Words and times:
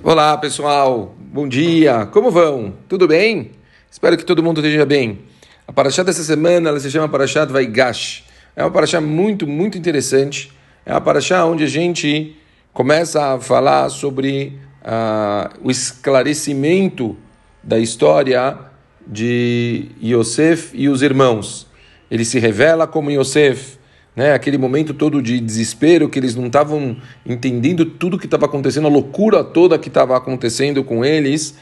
Olá 0.00 0.38
pessoal, 0.38 1.16
bom 1.18 1.48
dia, 1.48 2.06
como 2.12 2.30
vão? 2.30 2.72
Tudo 2.88 3.08
bem? 3.08 3.50
Espero 3.90 4.16
que 4.16 4.24
todo 4.24 4.40
mundo 4.44 4.60
esteja 4.60 4.86
bem. 4.86 5.22
A 5.66 5.72
paraxá 5.72 6.04
dessa 6.04 6.22
semana 6.22 6.68
ela 6.68 6.78
se 6.78 6.88
chama 6.88 7.08
Parashat 7.08 7.50
Vaigash. 7.52 8.22
É 8.54 8.62
uma 8.62 8.70
paraxá 8.70 9.00
muito, 9.00 9.44
muito 9.44 9.76
interessante. 9.76 10.52
É 10.86 10.92
uma 10.92 11.00
paraxá 11.00 11.44
onde 11.44 11.64
a 11.64 11.66
gente 11.66 12.36
começa 12.72 13.34
a 13.34 13.40
falar 13.40 13.88
sobre 13.88 14.56
uh, 14.84 15.58
o 15.64 15.68
esclarecimento 15.68 17.16
da 17.60 17.80
história 17.80 18.56
de 19.04 19.88
Yosef 20.00 20.70
e 20.74 20.88
os 20.88 21.02
irmãos. 21.02 21.66
Ele 22.08 22.24
se 22.24 22.38
revela 22.38 22.86
como 22.86 23.10
Yosef, 23.10 23.77
né, 24.18 24.32
aquele 24.32 24.58
momento 24.58 24.92
todo 24.92 25.22
de 25.22 25.38
desespero, 25.38 26.08
que 26.08 26.18
eles 26.18 26.34
não 26.34 26.48
estavam 26.48 26.96
entendendo 27.24 27.84
tudo 27.84 28.16
o 28.16 28.18
que 28.18 28.26
estava 28.26 28.46
acontecendo, 28.46 28.88
a 28.88 28.90
loucura 28.90 29.44
toda 29.44 29.78
que 29.78 29.86
estava 29.86 30.16
acontecendo 30.16 30.82
com 30.82 31.04
eles, 31.04 31.54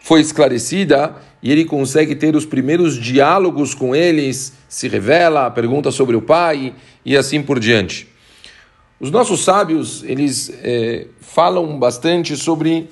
foi 0.00 0.22
esclarecida 0.22 1.16
e 1.42 1.52
ele 1.52 1.66
consegue 1.66 2.14
ter 2.14 2.34
os 2.34 2.46
primeiros 2.46 2.98
diálogos 2.98 3.74
com 3.74 3.94
eles, 3.94 4.54
se 4.70 4.88
revela, 4.88 5.50
pergunta 5.50 5.90
sobre 5.90 6.16
o 6.16 6.22
pai 6.22 6.72
e 7.04 7.14
assim 7.14 7.42
por 7.42 7.60
diante. 7.60 8.08
Os 8.98 9.10
nossos 9.10 9.44
sábios, 9.44 10.02
eles 10.02 10.50
é, 10.62 11.08
falam 11.20 11.78
bastante 11.78 12.38
sobre 12.38 12.88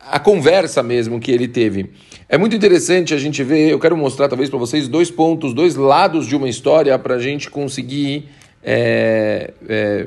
a 0.00 0.20
conversa 0.20 0.80
mesmo 0.80 1.18
que 1.18 1.32
ele 1.32 1.48
teve. 1.48 1.90
É 2.28 2.38
muito 2.38 2.54
interessante 2.54 3.14
a 3.14 3.18
gente 3.18 3.42
ver, 3.42 3.68
eu 3.68 3.80
quero 3.80 3.96
mostrar 3.96 4.28
talvez 4.28 4.48
para 4.48 4.60
vocês 4.60 4.86
dois 4.86 5.10
pontos, 5.10 5.52
dois 5.52 5.74
lados 5.74 6.24
de 6.24 6.36
uma 6.36 6.48
história 6.48 6.96
para 7.00 7.16
a 7.16 7.18
gente 7.18 7.50
conseguir 7.50 8.28
é, 8.62 9.52
é, 9.68 10.06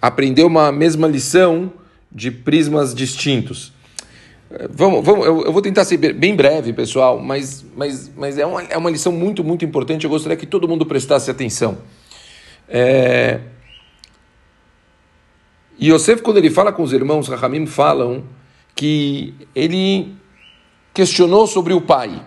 aprender 0.00 0.44
uma 0.44 0.70
mesma 0.70 1.08
lição 1.08 1.72
de 2.10 2.30
prismas 2.30 2.94
distintos. 2.94 3.72
Vamos, 4.70 5.04
vamos, 5.04 5.26
eu, 5.26 5.44
eu, 5.44 5.52
vou 5.52 5.60
tentar 5.60 5.84
ser 5.84 5.98
bem 6.14 6.34
breve, 6.34 6.72
pessoal, 6.72 7.18
mas, 7.20 7.64
mas, 7.76 8.10
mas 8.16 8.38
é, 8.38 8.46
uma, 8.46 8.62
é 8.62 8.78
uma 8.78 8.90
lição 8.90 9.12
muito, 9.12 9.44
muito 9.44 9.64
importante. 9.64 10.04
Eu 10.04 10.10
gostaria 10.10 10.36
que 10.36 10.46
todo 10.46 10.66
mundo 10.66 10.86
prestasse 10.86 11.30
atenção. 11.30 11.78
É... 12.66 13.40
Yosef, 15.80 16.22
quando 16.22 16.38
ele 16.38 16.50
fala 16.50 16.72
com 16.72 16.82
os 16.82 16.92
irmãos, 16.92 17.28
Rahamim 17.28 17.66
falam 17.66 18.24
que 18.74 19.34
ele 19.54 20.14
questionou 20.94 21.46
sobre 21.46 21.74
o 21.74 21.80
pai. 21.80 22.20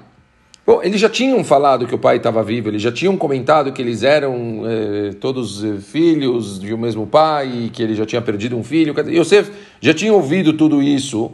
Bom, 0.72 0.82
eles 0.82 1.02
já 1.02 1.10
tinham 1.10 1.44
falado 1.44 1.86
que 1.86 1.94
o 1.94 1.98
pai 1.98 2.16
estava 2.16 2.42
vivo, 2.42 2.70
eles 2.70 2.82
já 2.82 2.94
tinham 2.94 3.18
comentado 3.18 3.74
que 3.74 3.82
eles 3.82 4.04
eram 4.04 4.64
eh, 4.66 5.12
todos 5.20 5.62
eh, 5.62 5.80
filhos 5.82 6.62
de 6.62 6.74
um 6.74 6.78
mesmo 6.78 7.06
pai, 7.06 7.70
que 7.74 7.84
ele 7.84 7.94
já 7.94 8.06
tinha 8.06 8.22
perdido 8.22 8.56
um 8.56 8.64
filho. 8.64 8.96
Yosef 9.10 9.52
já 9.82 9.94
tinha 9.94 10.14
ouvido 10.14 10.54
tudo 10.54 10.82
isso, 10.82 11.30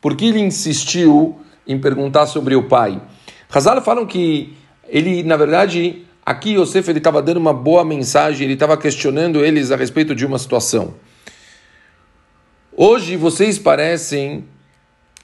porque 0.00 0.24
ele 0.24 0.40
insistiu 0.40 1.38
em 1.68 1.78
perguntar 1.78 2.26
sobre 2.26 2.56
o 2.56 2.64
pai. 2.64 3.00
Hazal 3.48 3.80
falam 3.80 4.04
que 4.04 4.56
ele, 4.88 5.22
na 5.22 5.36
verdade, 5.36 6.02
aqui 6.26 6.54
Yosef 6.54 6.90
estava 6.90 7.22
dando 7.22 7.36
uma 7.36 7.54
boa 7.54 7.84
mensagem, 7.84 8.44
ele 8.44 8.54
estava 8.54 8.76
questionando 8.76 9.44
eles 9.44 9.70
a 9.70 9.76
respeito 9.76 10.16
de 10.16 10.26
uma 10.26 10.36
situação. 10.36 10.94
Hoje 12.76 13.16
vocês 13.16 13.56
parecem 13.56 14.46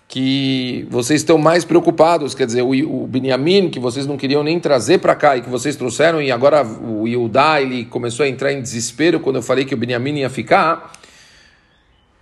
que 0.08 0.86
vocês 0.88 1.20
estão 1.20 1.36
mais 1.36 1.64
preocupados, 1.64 2.34
quer 2.34 2.46
dizer, 2.46 2.62
o, 2.62 2.70
o 2.70 3.06
Benjamin, 3.06 3.68
que 3.68 3.80
vocês 3.80 4.06
não 4.06 4.16
queriam 4.16 4.42
nem 4.42 4.60
trazer 4.60 4.98
para 4.98 5.14
cá 5.14 5.36
e 5.36 5.42
que 5.42 5.50
vocês 5.50 5.74
trouxeram, 5.74 6.22
e 6.22 6.30
agora 6.30 6.64
o 6.64 7.08
Yudá, 7.08 7.60
ele 7.60 7.84
começou 7.84 8.24
a 8.24 8.28
entrar 8.28 8.52
em 8.52 8.62
desespero 8.62 9.18
quando 9.18 9.36
eu 9.36 9.42
falei 9.42 9.64
que 9.64 9.74
o 9.74 9.76
Benjamin 9.76 10.18
ia 10.18 10.30
ficar. 10.30 10.92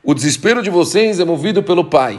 O 0.02 0.14
desespero 0.14 0.62
de 0.62 0.70
vocês 0.70 1.20
é 1.20 1.24
movido 1.24 1.62
pelo 1.62 1.84
pai. 1.84 2.18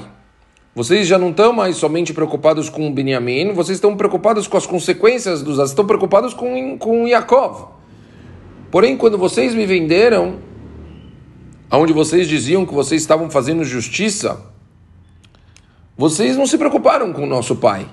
Vocês 0.76 1.08
já 1.08 1.18
não 1.18 1.30
estão 1.30 1.54
mais 1.54 1.78
somente 1.78 2.14
preocupados 2.14 2.70
com 2.70 2.88
o 2.88 2.92
Benjamin, 2.92 3.54
vocês 3.54 3.78
estão 3.78 3.96
preocupados 3.96 4.48
com 4.48 4.58
as 4.58 4.68
consequências 4.68 5.42
dos 5.42 5.58
estão 5.58 5.86
preocupados 5.86 6.34
com, 6.34 6.78
com 6.78 7.08
Yaakov. 7.08 7.70
Porém, 8.70 8.98
quando 8.98 9.18
vocês 9.18 9.56
me 9.56 9.66
venderam, 9.66 10.36
aonde 11.70 11.94
vocês 11.94 12.28
diziam 12.28 12.66
que 12.66 12.74
vocês 12.74 13.02
estavam 13.02 13.30
fazendo 13.30 13.64
justiça, 13.64 14.54
vocês 15.98 16.36
não 16.36 16.46
se 16.46 16.58
preocuparam 16.58 17.14
com 17.14 17.24
o 17.24 17.28
nosso 17.28 17.56
pai. 17.56 17.88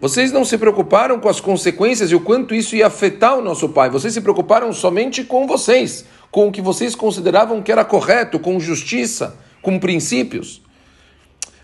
Vocês 0.00 0.32
não 0.32 0.44
se 0.44 0.58
preocuparam 0.58 1.20
com 1.20 1.28
as 1.28 1.40
consequências 1.40 2.10
e 2.10 2.14
o 2.14 2.20
quanto 2.20 2.54
isso 2.54 2.74
ia 2.74 2.88
afetar 2.88 3.38
o 3.38 3.42
nosso 3.42 3.68
pai. 3.68 3.88
Vocês 3.88 4.12
se 4.12 4.20
preocuparam 4.20 4.72
somente 4.72 5.22
com 5.22 5.46
vocês, 5.46 6.04
com 6.30 6.48
o 6.48 6.52
que 6.52 6.60
vocês 6.60 6.94
consideravam 6.94 7.62
que 7.62 7.70
era 7.70 7.84
correto, 7.84 8.38
com 8.38 8.58
justiça, 8.58 9.38
com 9.62 9.78
princípios. 9.78 10.60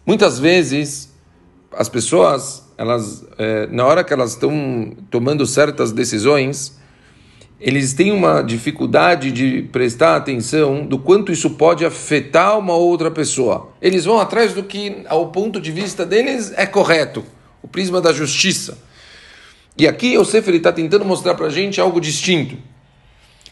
Muitas 0.07 0.39
vezes, 0.39 1.13
as 1.73 1.89
pessoas, 1.89 2.65
elas, 2.79 3.25
é, 3.37 3.67
na 3.67 3.85
hora 3.85 4.05
que 4.05 4.13
elas 4.13 4.31
estão 4.31 4.97
tomando 5.11 5.45
certas 5.45 5.93
decisões, 5.93 6.80
eles 7.61 7.93
têm 7.93 8.11
uma 8.11 8.41
dificuldade 8.41 9.31
de 9.31 9.63
prestar 9.71 10.17
atenção 10.17 10.87
do 10.87 10.99
quanto 10.99 11.31
isso 11.31 11.51
pode 11.51 11.85
afetar 11.85 12.59
uma 12.59 12.75
outra 12.75 13.11
pessoa. 13.11 13.71
Eles 13.83 14.07
vão 14.07 14.19
atrás 14.19 14.55
do 14.55 14.63
que, 14.63 15.03
ao 15.07 15.29
ponto 15.29 15.61
de 15.61 15.71
vista 15.71 16.07
deles, 16.07 16.53
é 16.57 16.65
correto, 16.65 17.23
o 17.63 17.69
prisma 17.69 18.01
da 18.01 18.15
justiça. 18.15 18.79
E 19.77 19.87
aqui 19.87 20.17
o 20.17 20.25
Sefer 20.25 20.55
está 20.55 20.73
tentando 20.73 21.05
mostrar 21.05 21.35
para 21.35 21.47
a 21.47 21.51
gente 21.51 21.79
algo 21.81 22.01
distinto. 22.01 22.57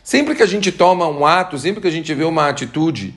Sempre 0.03 0.35
que 0.35 0.43
a 0.43 0.47
gente 0.47 0.73
toma 0.73 1.07
um 1.07 1.27
ato, 1.27 1.59
sempre 1.59 1.83
que 1.83 1.89
a 1.89 1.91
gente 1.91 2.15
vê 2.15 2.25
uma 2.25 2.49
atitude, 2.49 3.15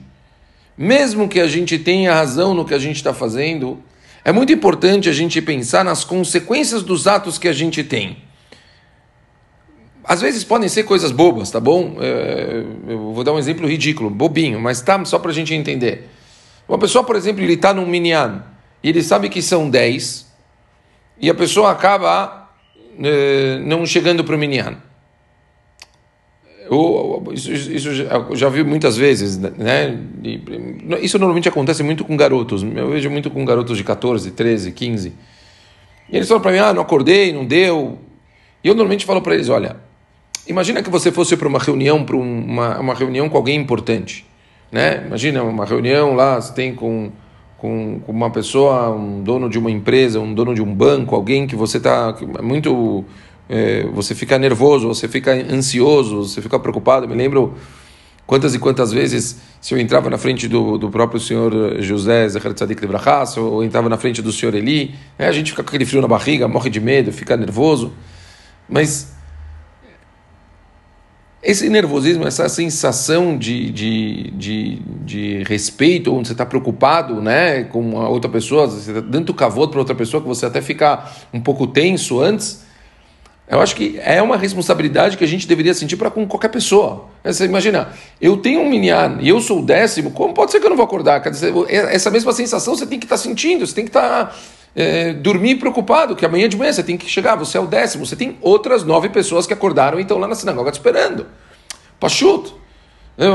mesmo 0.76 1.26
que 1.26 1.40
a 1.40 1.46
gente 1.46 1.78
tenha 1.78 2.14
razão 2.14 2.52
no 2.52 2.66
que 2.66 2.74
a 2.74 2.78
gente 2.78 2.96
está 2.96 3.14
fazendo, 3.14 3.82
é 4.22 4.30
muito 4.30 4.52
importante 4.52 5.08
a 5.08 5.12
gente 5.12 5.40
pensar 5.40 5.84
nas 5.84 6.04
consequências 6.04 6.82
dos 6.82 7.06
atos 7.06 7.38
que 7.38 7.48
a 7.48 7.52
gente 7.52 7.82
tem. 7.82 8.18
Às 10.04 10.20
vezes 10.20 10.42
podem 10.42 10.68
ser 10.68 10.82
coisas 10.82 11.12
bobas, 11.12 11.50
tá 11.50 11.60
bom? 11.60 11.96
É, 12.00 12.64
eu 12.88 13.12
vou 13.12 13.22
dar 13.22 13.32
um 13.32 13.38
exemplo 13.38 13.68
ridículo, 13.68 14.10
bobinho, 14.10 14.60
mas 14.60 14.80
tá 14.80 15.02
só 15.04 15.18
para 15.18 15.30
a 15.30 15.34
gente 15.34 15.54
entender. 15.54 16.08
Uma 16.68 16.78
pessoa, 16.78 17.04
por 17.04 17.14
exemplo, 17.14 17.42
ele 17.42 17.54
está 17.54 17.72
num 17.72 17.86
minyan 17.86 18.42
e 18.82 18.88
ele 18.88 19.02
sabe 19.02 19.28
que 19.28 19.40
são 19.40 19.70
10 19.70 20.26
e 21.20 21.30
a 21.30 21.34
pessoa 21.34 21.70
acaba 21.70 22.50
é, 23.00 23.58
não 23.60 23.86
chegando 23.86 24.24
para 24.24 24.34
o 24.34 24.38
minyan. 24.38 24.76
isso, 27.32 27.52
isso 27.52 27.94
já, 27.94 28.26
já 28.34 28.48
vi 28.48 28.64
muitas 28.64 28.96
vezes, 28.96 29.38
né? 29.38 29.98
Isso 31.00 31.18
normalmente 31.18 31.48
acontece 31.48 31.82
muito 31.84 32.04
com 32.04 32.16
garotos. 32.16 32.62
Eu 32.62 32.90
vejo 32.90 33.08
muito 33.08 33.30
com 33.30 33.44
garotos 33.44 33.76
de 33.76 33.84
14, 33.84 34.32
13, 34.32 34.72
15. 34.72 35.12
E 36.10 36.16
eles 36.16 36.26
falam 36.26 36.42
para 36.42 36.52
mim: 36.52 36.58
ah, 36.58 36.72
não 36.72 36.82
acordei, 36.82 37.32
não 37.32 37.44
deu. 37.44 37.98
E 38.64 38.68
eu 38.68 38.74
normalmente 38.74 39.04
falo 39.04 39.22
para 39.22 39.34
eles: 39.34 39.48
olha, 39.48 39.76
Imagina 40.46 40.82
que 40.82 40.90
você 40.90 41.12
fosse 41.12 41.36
para 41.36 41.46
uma 41.46 41.58
reunião, 41.58 42.04
para 42.04 42.16
uma, 42.16 42.78
uma 42.80 42.94
reunião 42.94 43.28
com 43.28 43.36
alguém 43.36 43.60
importante, 43.60 44.26
né? 44.72 45.04
Imagina 45.06 45.42
uma 45.44 45.64
reunião 45.64 46.14
lá, 46.14 46.40
você 46.40 46.52
tem 46.52 46.74
com, 46.74 47.12
com, 47.56 48.00
com 48.00 48.10
uma 48.10 48.28
pessoa, 48.28 48.90
um 48.90 49.22
dono 49.22 49.48
de 49.48 49.56
uma 49.56 49.70
empresa, 49.70 50.18
um 50.18 50.34
dono 50.34 50.52
de 50.52 50.60
um 50.60 50.74
banco, 50.74 51.14
alguém 51.14 51.46
que 51.46 51.54
você 51.54 51.76
está 51.76 52.16
muito, 52.42 53.04
é, 53.48 53.84
você 53.94 54.16
fica 54.16 54.36
nervoso, 54.36 54.88
você 54.88 55.06
fica 55.06 55.32
ansioso, 55.32 56.24
você 56.24 56.42
fica 56.42 56.58
preocupado. 56.58 57.06
Me 57.06 57.14
lembro 57.14 57.54
quantas 58.26 58.52
e 58.52 58.58
quantas 58.58 58.92
vezes 58.92 59.40
se 59.60 59.72
eu 59.72 59.78
entrava 59.78 60.10
na 60.10 60.18
frente 60.18 60.48
do, 60.48 60.76
do 60.76 60.90
próprio 60.90 61.20
senhor 61.20 61.80
José 61.80 62.28
Zecher 62.28 62.52
Tzadik 62.52 62.82
Lebrachas, 62.82 63.36
ou 63.36 63.62
entrava 63.62 63.88
na 63.88 63.96
frente 63.96 64.20
do 64.20 64.32
senhor 64.32 64.56
Eli, 64.56 64.92
né? 65.16 65.28
a 65.28 65.32
gente 65.32 65.52
fica 65.52 65.62
com 65.62 65.68
aquele 65.68 65.86
frio 65.86 66.02
na 66.02 66.08
barriga, 66.08 66.48
morre 66.48 66.68
de 66.68 66.80
medo, 66.80 67.12
fica 67.12 67.36
nervoso, 67.36 67.92
mas 68.68 69.21
esse 71.42 71.68
nervosismo, 71.68 72.24
essa 72.24 72.48
sensação 72.48 73.36
de, 73.36 73.70
de, 73.70 74.30
de, 74.30 74.82
de 75.04 75.42
respeito, 75.42 76.14
onde 76.14 76.28
você 76.28 76.34
está 76.34 76.46
preocupado 76.46 77.20
né, 77.20 77.64
com 77.64 78.00
a 78.00 78.08
outra 78.08 78.30
pessoa, 78.30 78.68
você 78.68 78.92
está 78.92 79.00
dando 79.00 79.34
cavoto 79.34 79.72
para 79.72 79.80
outra 79.80 79.94
pessoa, 79.94 80.22
que 80.22 80.28
você 80.28 80.46
até 80.46 80.62
fica 80.62 81.04
um 81.34 81.40
pouco 81.40 81.66
tenso 81.66 82.20
antes, 82.20 82.64
eu 83.56 83.60
acho 83.60 83.76
que 83.76 84.00
é 84.02 84.22
uma 84.22 84.36
responsabilidade 84.36 85.16
que 85.16 85.24
a 85.24 85.28
gente 85.28 85.46
deveria 85.46 85.74
sentir 85.74 85.96
para 85.96 86.10
com 86.10 86.26
qualquer 86.26 86.48
pessoa. 86.48 87.06
Você 87.22 87.44
imagina, 87.44 87.90
eu 88.20 88.36
tenho 88.36 88.60
um 88.60 88.68
minian 88.68 89.18
e 89.20 89.28
eu 89.28 89.40
sou 89.40 89.60
o 89.60 89.64
décimo, 89.64 90.10
como 90.10 90.32
pode 90.32 90.50
ser 90.50 90.58
que 90.58 90.66
eu 90.66 90.70
não 90.70 90.76
vou 90.76 90.86
acordar? 90.86 91.20
Dizer, 91.20 91.52
essa 91.68 92.10
mesma 92.10 92.32
sensação 92.32 92.74
você 92.74 92.86
tem 92.86 92.98
que 92.98 93.04
estar 93.04 93.16
tá 93.16 93.22
sentindo, 93.22 93.66
você 93.66 93.74
tem 93.74 93.84
que 93.84 93.90
estar. 93.90 94.26
Tá 94.26 94.34
é, 94.74 95.12
dormir 95.12 95.56
preocupado, 95.56 96.16
que 96.16 96.24
amanhã 96.24 96.48
de 96.48 96.56
manhã 96.56 96.72
você 96.72 96.82
tem 96.82 96.96
que 96.96 97.08
chegar, 97.08 97.36
você 97.36 97.58
é 97.58 97.60
o 97.60 97.66
décimo, 97.66 98.06
você 98.06 98.16
tem 98.16 98.38
outras 98.40 98.82
nove 98.84 99.10
pessoas 99.10 99.46
que 99.46 99.52
acordaram 99.52 99.98
e 99.98 100.02
estão 100.02 100.18
lá 100.18 100.26
na 100.26 100.34
sinagoga 100.34 100.70
te 100.70 100.76
esperando. 100.76 101.26
Pachuto. 102.00 102.60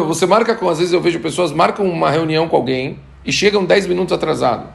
Você 0.08 0.25
marca 0.25 0.56
com, 0.56 0.68
às 0.68 0.80
vezes 0.80 0.92
eu 0.94 1.00
vejo 1.00 1.19
pessoas 1.19 1.52
marcam 1.52 1.86
uma 1.86 2.10
reunião 2.10 2.48
com 2.48 2.56
alguém 2.56 3.00
e 3.24 3.31
chegam 3.31 3.64
dez 3.64 3.86
minutos 3.86 4.12
atrasado. 4.12 4.68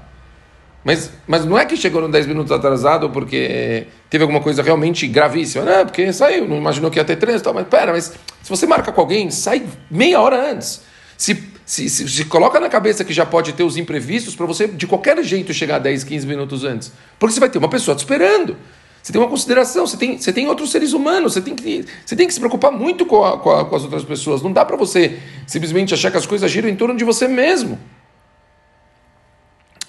Mas, 0.85 1.11
mas 1.27 1.45
não 1.45 1.57
é 1.57 1.65
que 1.65 1.77
chegou 1.77 2.09
10 2.09 2.27
minutos 2.27 2.51
atrasado 2.51 3.09
porque 3.11 3.87
teve 4.11 4.23
alguma 4.23 4.41
coisa 4.41 4.63
realmente 4.63 5.07
gravíssima. 5.07 5.65
Não, 5.65 5.87
porque 5.87 6.13
saiu, 6.13 6.49
não 6.49 6.57
imaginou 6.57 6.91
que 6.91 6.99
ia 6.99 7.05
ter 7.05 7.17
trânsito. 7.17 7.53
Mas 7.55 7.67
pera, 7.69 7.93
mas 7.93 8.13
se 8.43 8.51
você 8.51 8.67
marca 8.67 8.91
com 8.91 9.01
alguém, 9.01 9.31
sai 9.31 9.63
meia 9.91 10.21
hora 10.21 10.51
antes. 10.51 10.83
se, 11.17 11.51
se, 11.65 11.89
se, 11.89 12.09
se, 12.09 12.25
coloca 12.25 12.59
na 12.59 12.69
cabeça 12.69 13.05
que 13.05 13.13
já 13.13 13.25
pode 13.25 13.53
ter 13.53 13.63
os 13.63 13.77
imprevistos 13.77 14.35
para 14.35 14.45
você, 14.45 14.67
de 14.67 14.87
qualquer 14.87 15.23
jeito, 15.23 15.55
chegar 15.55 15.79
10, 15.79 16.03
15 16.03 16.27
minutos 16.27 16.65
antes. 16.65 16.93
Porque 17.19 17.33
você 17.33 17.41
vai 17.41 17.49
ter 17.49 17.59
uma 17.59 17.69
pessoa 17.69 17.97
te 17.97 18.01
esperando. 18.01 18.57
Você 19.03 19.13
tem 19.13 19.21
uma 19.21 19.29
consideração, 19.29 19.87
você 19.87 19.97
tem, 19.97 20.19
você 20.19 20.33
tem 20.33 20.47
outros 20.47 20.71
seres 20.71 20.93
humanos, 20.93 21.33
você 21.33 21.41
tem 21.41 21.57
que, 21.57 21.85
você 22.05 22.15
tem 22.15 22.27
que 22.27 22.35
se 22.35 22.39
preocupar 22.39 22.71
muito 22.71 23.05
com, 23.05 23.25
a, 23.25 23.39
com, 23.39 23.51
a, 23.51 23.65
com 23.65 23.75
as 23.75 23.83
outras 23.83 24.05
pessoas. 24.05 24.43
Não 24.43 24.53
dá 24.53 24.65
para 24.65 24.77
você 24.77 25.19
simplesmente 25.47 25.95
achar 25.95 26.11
que 26.11 26.17
as 26.17 26.27
coisas 26.27 26.51
giram 26.51 26.69
em 26.69 26.77
torno 26.77 26.97
de 26.97 27.05
você 27.05 27.27
mesmo. 27.27 27.79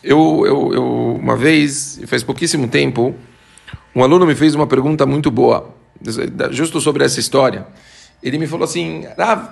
Eu, 0.04 0.44
eu, 0.46 0.74
eu, 0.74 1.16
uma 1.16 1.38
vez, 1.38 2.02
faz 2.08 2.24
pouquíssimo 2.24 2.68
tempo, 2.68 3.16
um 3.96 4.04
aluno 4.04 4.26
me 4.26 4.36
fez 4.36 4.54
uma 4.54 4.68
pergunta 4.68 5.06
muito 5.06 5.32
boa, 5.32 5.74
justo 6.52 6.82
sobre 6.82 7.06
essa 7.06 7.20
história. 7.20 7.66
Ele 8.22 8.38
me 8.38 8.48
falou 8.48 8.66
assim, 8.66 9.06
Rav, 9.18 9.50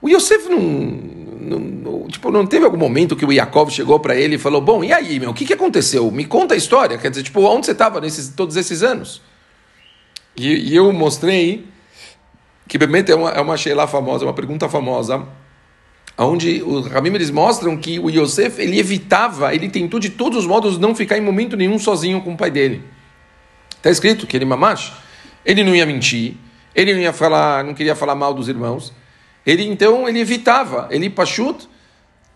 o 0.00 0.08
Yosef 0.08 0.48
não, 0.48 0.60
não, 0.60 2.08
tipo, 2.08 2.30
não 2.30 2.46
teve 2.46 2.64
algum 2.64 2.76
momento 2.76 3.16
que 3.16 3.24
o 3.24 3.32
Yaakov 3.32 3.70
chegou 3.70 3.98
para 4.00 4.14
ele 4.14 4.36
e 4.36 4.38
falou, 4.38 4.60
bom, 4.60 4.82
e 4.84 4.92
aí, 4.92 5.18
meu, 5.20 5.30
o 5.30 5.34
que, 5.34 5.44
que 5.44 5.52
aconteceu? 5.52 6.10
Me 6.10 6.24
conta 6.24 6.54
a 6.54 6.56
história. 6.56 6.98
Quer 6.98 7.10
dizer, 7.10 7.22
tipo, 7.22 7.40
onde 7.42 7.66
você 7.66 7.72
estava 7.72 8.00
nesses 8.00 8.28
todos 8.28 8.56
esses 8.56 8.82
anos? 8.82 9.22
E, 10.36 10.72
e 10.72 10.76
eu 10.76 10.92
mostrei 10.92 11.66
que, 12.68 12.78
realmente 12.78 13.12
é 13.12 13.14
uma, 13.14 13.30
é 13.30 13.40
uma 13.40 13.56
sheila 13.56 13.86
famosa, 13.86 14.24
uma 14.24 14.32
pergunta 14.32 14.68
famosa, 14.68 15.26
onde 16.16 16.62
os 16.62 16.86
Ramim 16.86 17.14
eles 17.14 17.30
mostram 17.30 17.76
que 17.76 17.98
o 17.98 18.08
Yosef 18.08 18.60
ele 18.60 18.78
evitava, 18.78 19.54
ele 19.54 19.68
tentou 19.68 19.98
de 19.98 20.10
todos 20.10 20.38
os 20.38 20.46
modos 20.46 20.78
não 20.78 20.94
ficar 20.94 21.18
em 21.18 21.20
momento 21.20 21.56
nenhum 21.56 21.78
sozinho 21.78 22.20
com 22.20 22.34
o 22.34 22.36
pai 22.36 22.50
dele. 22.50 22.82
Está 23.76 23.90
escrito 23.90 24.26
que 24.26 24.36
ele 24.36 24.44
mamash, 24.44 24.92
ele 25.44 25.64
não 25.64 25.74
ia 25.74 25.84
mentir, 25.84 26.34
ele 26.74 26.94
não 26.94 27.00
ia 27.00 27.12
falar, 27.12 27.64
não 27.64 27.74
queria 27.74 27.94
falar 27.94 28.14
mal 28.14 28.32
dos 28.32 28.48
irmãos. 28.48 28.92
Ele 29.44 29.64
então 29.64 30.08
ele 30.08 30.20
evitava, 30.20 30.88
ele 30.90 31.10
pachut 31.10 31.68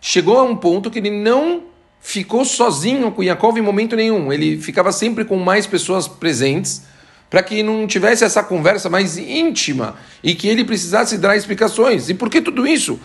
chegou 0.01 0.39
a 0.39 0.43
um 0.43 0.57
ponto 0.57 0.91
que 0.91 0.99
ele 0.99 1.11
não 1.11 1.65
ficou 2.01 2.45
sozinho 2.45 3.11
com 3.11 3.23
Yaakov 3.23 3.59
em 3.59 3.63
momento 3.63 3.97
nenhum. 3.97 4.33
Ele 4.33 4.59
ficava 4.59 4.93
sempre 4.93 5.25
com 5.25 5.37
mais 5.37 5.67
pessoas 5.67 6.07
presentes 6.07 6.83
para 7.29 7.43
que 7.43 7.63
não 7.63 7.87
tivesse 7.87 8.25
essa 8.25 8.43
conversa 8.43 8.89
mais 8.89 9.19
íntima 9.19 9.97
e 10.23 10.35
que 10.35 10.49
ele 10.49 10.65
precisasse 10.65 11.19
dar 11.19 11.37
explicações. 11.37 12.09
E 12.09 12.15
por 12.15 12.31
que 12.31 12.41
tudo 12.41 12.67
isso? 12.67 12.99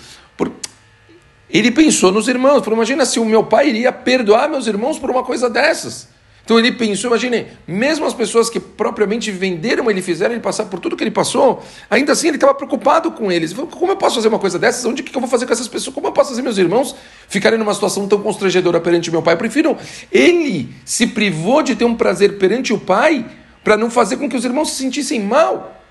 Ele 1.54 1.70
pensou 1.70 2.12
nos 2.12 2.28
irmãos. 2.28 2.64
Falou, 2.64 2.78
imagina 2.78 3.06
se 3.06 3.20
o 3.20 3.26
meu 3.26 3.44
pai 3.44 3.70
iria 3.70 3.92
perdoar 3.92 4.50
meus 4.50 4.66
irmãos 4.66 4.98
por 4.98 5.12
uma 5.12 5.24
coisa 5.24 5.48
dessas. 5.48 6.12
Então 6.44 6.60
ele 6.60 6.74
pensou, 6.74 7.10
imagine, 7.10 7.48
mesmo 7.66 8.06
as 8.06 8.14
pessoas 8.14 8.50
que 8.50 8.60
propriamente 8.60 9.32
venderam 9.32 9.90
ele, 9.90 10.02
fizeram 10.02 10.34
ele 10.34 10.42
passar 10.42 10.66
por 10.66 10.78
tudo 10.78 10.98
que 10.98 11.04
ele 11.04 11.12
passou, 11.12 11.64
ainda 11.90 12.12
assim 12.12 12.28
ele 12.28 12.36
estava 12.36 12.54
preocupado 12.54 13.12
com 13.12 13.32
eles. 13.32 13.54
Como 13.54 13.92
eu 13.94 13.96
posso 13.96 14.16
fazer 14.16 14.28
uma 14.28 14.40
coisa 14.40 14.60
dessas? 14.60 14.84
Onde 14.84 15.04
que 15.04 15.16
eu 15.16 15.22
vou 15.22 15.30
fazer 15.30 15.46
com 15.46 15.54
essas 15.54 15.70
pessoas? 15.70 15.94
Como 15.96 16.08
eu 16.08 16.12
posso 16.12 16.32
fazer 16.32 16.42
meus 16.42 16.58
irmãos 16.58 16.96
ficarem 17.30 17.58
numa 17.58 17.74
situação 17.74 18.10
tão 18.10 18.22
constrangedora 18.22 18.82
perante 18.82 19.10
meu 19.10 19.22
pai? 19.22 19.36
Eu 19.36 19.38
prefiro, 19.38 19.78
ele 20.12 20.68
se 20.84 21.08
privou 21.08 21.64
de 21.64 21.76
ter 21.78 21.86
um 21.86 21.96
prazer 21.96 22.38
perante 22.38 22.74
o 22.74 22.80
pai 22.80 23.26
para 23.64 23.78
não 23.78 23.90
fazer 23.90 24.18
com 24.18 24.28
que 24.28 24.36
os 24.36 24.44
irmãos 24.44 24.72
se 24.72 24.84
sentissem 24.84 25.22
mal. 25.22 25.83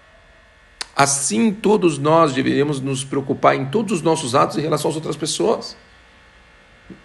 Assim, 0.94 1.52
todos 1.52 1.98
nós 1.98 2.32
deveríamos 2.32 2.80
nos 2.80 3.02
preocupar 3.02 3.56
em 3.56 3.66
todos 3.66 3.92
os 3.92 4.02
nossos 4.02 4.34
atos 4.34 4.58
em 4.58 4.60
relação 4.60 4.90
às 4.90 4.96
outras 4.96 5.16
pessoas. 5.16 5.76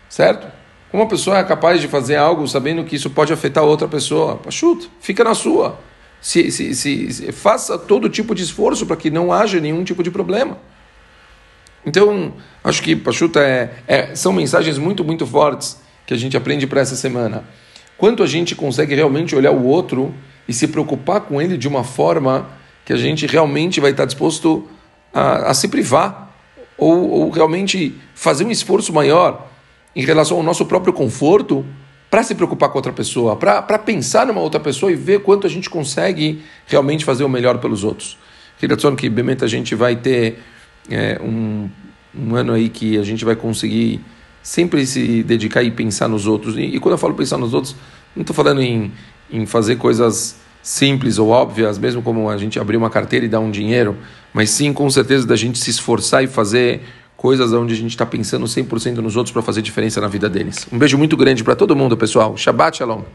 Certo? 0.10 0.52
Como 0.92 1.04
uma 1.04 1.10
pessoa 1.10 1.38
é 1.38 1.44
capaz 1.44 1.82
de 1.82 1.88
fazer 1.88 2.16
algo 2.16 2.48
sabendo 2.48 2.84
que 2.84 2.96
isso 2.96 3.10
pode 3.10 3.32
afetar 3.32 3.64
outra 3.64 3.88
pessoa? 3.88 4.40
Chuta, 4.50 4.88
fica 5.00 5.24
na 5.24 5.34
sua. 5.34 5.80
Se, 6.22 6.50
se, 6.52 6.74
se, 6.74 7.14
se 7.14 7.32
faça 7.32 7.78
todo 7.78 8.10
tipo 8.10 8.34
de 8.34 8.44
esforço 8.44 8.86
para 8.86 8.96
que 8.96 9.10
não 9.10 9.32
haja 9.32 9.60
nenhum 9.60 9.84
tipo 9.84 10.02
de 10.02 10.12
problema. 10.12 10.58
Então, 11.86 12.34
acho 12.64 12.82
que 12.82 12.96
Pachuta 12.96 13.40
é, 13.40 13.76
é, 13.88 14.16
são 14.16 14.34
mensagens 14.34 14.78
muito, 14.78 15.06
muito 15.06 15.26
fortes 15.26 15.80
que 16.06 16.14
a 16.14 16.18
gente 16.18 16.36
aprende 16.36 16.68
para 16.68 16.82
essa 16.82 16.96
semana. 16.96 17.46
Quanto 17.98 18.24
a 18.24 18.28
gente 18.28 18.56
consegue 18.56 18.94
realmente 18.94 19.36
olhar 19.36 19.52
o 19.52 19.64
outro 19.64 20.14
e 20.48 20.54
se 20.54 20.68
preocupar 20.68 21.22
com 21.22 21.42
ele 21.42 21.58
de 21.58 21.68
uma 21.68 21.84
forma 21.84 22.50
que 22.88 22.94
a 22.94 22.98
gente 22.98 23.28
realmente 23.28 23.82
vai 23.82 23.92
estar 23.92 24.06
disposto 24.06 24.66
a, 25.14 25.50
a 25.52 25.54
se 25.54 25.68
privar 25.68 26.34
ou, 26.78 27.10
ou 27.10 27.30
realmente 27.30 27.94
fazer 28.16 28.46
um 28.46 28.50
esforço 28.50 28.94
maior 28.94 29.46
em 29.94 30.06
relação 30.06 30.38
ao 30.38 30.44
nosso 30.44 30.66
próprio 30.66 30.94
conforto 30.94 31.66
para 32.10 32.24
se 32.24 32.34
preocupar 32.34 32.70
com 32.70 32.78
outra 32.78 32.94
pessoa, 32.94 33.36
para 33.36 33.78
pensar 33.78 34.26
numa 34.26 34.40
outra 34.40 34.58
pessoa 34.58 34.90
e 34.90 34.96
ver 34.96 35.22
quanto 35.22 35.46
a 35.46 35.50
gente 35.50 35.70
consegue 35.70 36.42
realmente 36.66 37.04
fazer 37.04 37.26
o 37.26 37.30
melhor 37.30 37.58
pelos 37.58 37.84
outros. 37.84 38.18
Queria 38.58 38.78
dizer 38.78 38.96
que, 38.96 39.08
obviamente, 39.10 39.44
a 39.44 39.48
gente 39.50 39.76
vai 39.76 39.98
ter 39.98 40.40
é, 40.90 41.20
um, 41.22 41.70
um 42.18 42.36
ano 42.38 42.54
aí 42.54 42.70
que 42.70 42.98
a 42.98 43.04
gente 43.04 43.26
vai 43.26 43.36
conseguir 43.36 44.00
sempre 44.42 44.86
se 44.86 45.24
dedicar 45.24 45.62
e 45.62 45.72
pensar 45.72 46.08
nos 46.08 46.26
outros. 46.26 46.56
E, 46.56 46.62
e 46.62 46.80
quando 46.80 46.94
eu 46.94 46.98
falo 46.98 47.14
pensar 47.16 47.38
nos 47.38 47.54
outros, 47.54 47.76
não 48.16 48.22
estou 48.22 48.34
falando 48.34 48.62
em, 48.62 48.94
em 49.30 49.46
fazer 49.46 49.76
coisas 49.76 50.47
simples 50.68 51.18
ou 51.18 51.30
óbvias, 51.30 51.78
mesmo 51.78 52.02
como 52.02 52.30
a 52.30 52.36
gente 52.36 52.60
abrir 52.60 52.76
uma 52.76 52.90
carteira 52.90 53.26
e 53.26 53.30
dar 53.30 53.40
um 53.40 53.50
dinheiro, 53.50 53.96
mas 54.34 54.50
sim 54.50 54.74
com 54.74 54.90
certeza 54.90 55.26
da 55.26 55.38
gente 55.38 55.58
se 55.58 55.70
esforçar 55.70 56.26
e 56.26 56.28
fazer 56.28 56.82
coisas 57.16 57.54
onde 57.54 57.74
a 57.74 57.78
gente 57.78 57.92
está 57.92 58.06
pensando 58.06 58.46
100% 58.46 58.98
nos 58.98 59.16
outros 59.16 59.32
para 59.32 59.42
fazer 59.42 59.62
diferença 59.62 60.02
na 60.02 60.10
vida 60.10 60.30
deles. 60.30 60.68
Um 60.70 60.78
beijo 60.78 60.98
muito 60.98 61.16
grande 61.16 61.42
para 61.42 61.56
todo 61.56 61.74
mundo, 61.74 61.96
pessoal. 61.96 62.36
Shabbat 62.36 62.80
Shalom. 62.80 63.04